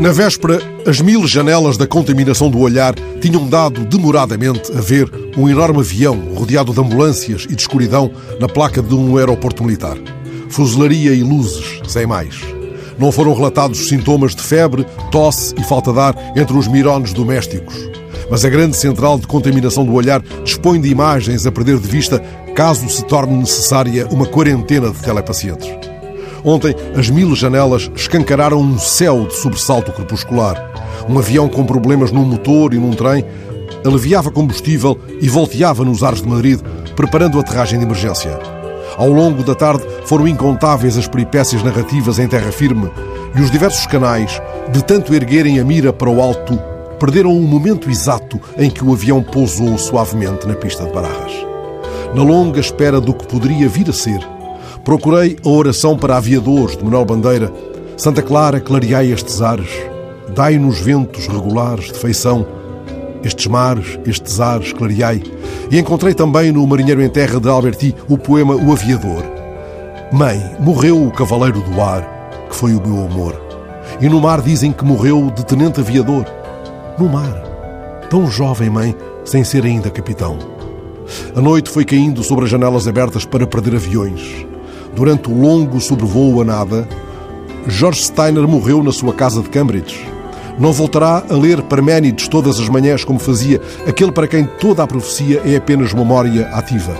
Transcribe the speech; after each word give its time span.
Na 0.00 0.12
véspera, 0.12 0.62
as 0.86 0.98
mil 1.02 1.26
janelas 1.26 1.76
da 1.76 1.86
contaminação 1.86 2.48
do 2.48 2.58
olhar 2.58 2.94
tinham 3.20 3.46
dado 3.46 3.84
demoradamente 3.84 4.72
a 4.72 4.80
ver 4.80 5.12
um 5.36 5.46
enorme 5.46 5.80
avião 5.80 6.18
rodeado 6.34 6.72
de 6.72 6.80
ambulâncias 6.80 7.44
e 7.44 7.54
de 7.54 7.60
escuridão 7.60 8.10
na 8.40 8.48
placa 8.48 8.80
de 8.80 8.94
um 8.94 9.18
aeroporto 9.18 9.62
militar. 9.62 9.98
Fuselaria 10.48 11.12
e 11.12 11.22
luzes, 11.22 11.82
sem 11.86 12.06
mais. 12.06 12.40
Não 12.98 13.12
foram 13.12 13.34
relatados 13.34 13.88
sintomas 13.88 14.34
de 14.34 14.40
febre, 14.40 14.86
tosse 15.12 15.54
e 15.58 15.62
falta 15.64 15.92
de 15.92 15.98
ar 15.98 16.14
entre 16.34 16.56
os 16.56 16.66
mirones 16.66 17.12
domésticos. 17.12 17.76
Mas 18.30 18.42
a 18.42 18.48
grande 18.48 18.78
central 18.78 19.18
de 19.18 19.26
contaminação 19.26 19.84
do 19.84 19.92
olhar 19.92 20.22
dispõe 20.42 20.80
de 20.80 20.88
imagens 20.88 21.44
a 21.44 21.52
perder 21.52 21.78
de 21.78 21.86
vista 21.86 22.20
caso 22.56 22.88
se 22.88 23.04
torne 23.04 23.36
necessária 23.36 24.08
uma 24.10 24.24
quarentena 24.24 24.88
de 24.90 25.02
telepacientes. 25.02 25.89
Ontem, 26.44 26.74
as 26.96 27.10
mil 27.10 27.34
janelas 27.34 27.90
escancararam 27.94 28.60
um 28.60 28.78
céu 28.78 29.26
de 29.26 29.34
sobressalto 29.34 29.92
crepuscular. 29.92 30.56
Um 31.08 31.18
avião 31.18 31.48
com 31.48 31.64
problemas 31.64 32.10
num 32.10 32.24
motor 32.24 32.72
e 32.72 32.78
num 32.78 32.92
trem 32.92 33.24
aliviava 33.84 34.30
combustível 34.30 34.98
e 35.20 35.28
volteava 35.28 35.84
nos 35.84 36.02
ares 36.02 36.22
de 36.22 36.28
Madrid, 36.28 36.60
preparando 36.94 37.38
aterragem 37.38 37.78
de 37.78 37.84
emergência. 37.84 38.38
Ao 38.96 39.08
longo 39.08 39.42
da 39.42 39.54
tarde 39.54 39.84
foram 40.04 40.28
incontáveis 40.28 40.98
as 40.98 41.06
peripécias 41.06 41.62
narrativas 41.62 42.18
em 42.18 42.26
terra 42.26 42.52
firme 42.52 42.90
e 43.34 43.40
os 43.40 43.50
diversos 43.50 43.86
canais, 43.86 44.40
de 44.72 44.84
tanto 44.84 45.14
erguerem 45.14 45.58
a 45.58 45.64
mira 45.64 45.92
para 45.92 46.10
o 46.10 46.20
alto, 46.20 46.58
perderam 46.98 47.34
o 47.34 47.42
momento 47.42 47.88
exato 47.88 48.40
em 48.58 48.68
que 48.68 48.84
o 48.84 48.92
avião 48.92 49.22
pousou 49.22 49.78
suavemente 49.78 50.46
na 50.46 50.54
pista 50.54 50.84
de 50.84 50.92
Barajas. 50.92 51.46
Na 52.14 52.22
longa 52.22 52.60
espera 52.60 53.00
do 53.00 53.14
que 53.14 53.26
poderia 53.26 53.68
vir 53.68 53.88
a 53.88 53.92
ser, 53.92 54.20
procurei 54.84 55.36
a 55.44 55.48
oração 55.48 55.96
para 55.96 56.16
aviadores 56.16 56.76
de 56.76 56.84
Manuel 56.84 57.04
Bandeira. 57.04 57.52
Santa 57.96 58.22
Clara, 58.22 58.60
clareai 58.60 59.12
estes 59.12 59.42
ares, 59.42 59.70
dai-nos 60.34 60.80
ventos 60.80 61.26
regulares 61.26 61.86
de 61.86 61.98
feição, 61.98 62.46
estes 63.22 63.46
mares, 63.46 63.98
estes 64.06 64.40
ares, 64.40 64.72
clareai. 64.72 65.22
E 65.70 65.78
encontrei 65.78 66.14
também 66.14 66.50
no 66.50 66.66
Marinheiro 66.66 67.02
em 67.02 67.10
Terra 67.10 67.38
de 67.38 67.48
Alberti 67.48 67.94
o 68.08 68.16
poema 68.16 68.54
O 68.54 68.72
Aviador. 68.72 69.22
Mãe, 70.12 70.42
morreu 70.58 71.06
o 71.06 71.10
cavaleiro 71.10 71.60
do 71.60 71.80
ar, 71.80 72.02
que 72.48 72.56
foi 72.56 72.74
o 72.74 72.80
meu 72.80 73.04
amor. 73.04 73.40
E 74.00 74.08
no 74.08 74.20
mar 74.20 74.40
dizem 74.40 74.72
que 74.72 74.84
morreu 74.84 75.30
de 75.30 75.44
tenente 75.44 75.80
aviador. 75.80 76.24
No 76.98 77.08
mar. 77.08 77.42
Tão 78.08 78.28
jovem, 78.30 78.70
mãe, 78.70 78.96
sem 79.24 79.44
ser 79.44 79.64
ainda 79.64 79.90
capitão. 79.90 80.38
A 81.36 81.40
noite 81.40 81.70
foi 81.70 81.84
caindo 81.84 82.22
sobre 82.22 82.44
as 82.44 82.50
janelas 82.50 82.88
abertas 82.88 83.24
para 83.24 83.46
perder 83.46 83.76
aviões. 83.76 84.49
Durante 84.94 85.30
o 85.30 85.40
longo 85.40 85.80
sobrevoo 85.80 86.40
a 86.40 86.44
nada, 86.44 86.88
George 87.68 88.02
Steiner 88.02 88.46
morreu 88.46 88.82
na 88.82 88.92
sua 88.92 89.12
casa 89.12 89.40
de 89.42 89.48
Cambridge. 89.48 90.06
Não 90.58 90.72
voltará 90.72 91.22
a 91.28 91.34
ler 91.34 91.62
Parménides 91.62 92.28
todas 92.28 92.58
as 92.58 92.68
manhãs 92.68 93.04
como 93.04 93.18
fazia 93.18 93.60
aquele 93.86 94.12
para 94.12 94.26
quem 94.26 94.44
toda 94.44 94.82
a 94.82 94.86
profecia 94.86 95.40
é 95.44 95.56
apenas 95.56 95.94
memória 95.94 96.48
ativa. 96.48 96.94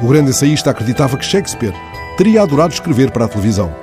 O 0.00 0.06
grande 0.06 0.30
ensaísta 0.30 0.70
acreditava 0.70 1.16
que 1.16 1.24
Shakespeare 1.24 1.74
teria 2.16 2.42
adorado 2.42 2.74
escrever 2.74 3.10
para 3.10 3.24
a 3.24 3.28
televisão. 3.28 3.74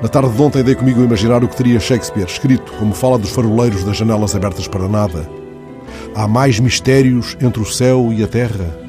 Na 0.00 0.08
tarde 0.08 0.30
de 0.30 0.40
ontem 0.40 0.62
dei 0.62 0.74
comigo 0.74 1.00
a 1.00 1.04
imaginar 1.04 1.42
o 1.42 1.48
que 1.48 1.56
teria 1.56 1.80
Shakespeare 1.80 2.28
escrito, 2.28 2.72
como 2.78 2.94
fala 2.94 3.18
dos 3.18 3.30
faroleiros 3.30 3.82
das 3.82 3.96
janelas 3.96 4.34
abertas 4.34 4.68
para 4.68 4.86
nada. 4.86 5.28
Há 6.14 6.28
mais 6.28 6.60
mistérios 6.60 7.36
entre 7.40 7.60
o 7.60 7.66
céu 7.66 8.12
e 8.12 8.22
a 8.22 8.28
terra 8.28 8.87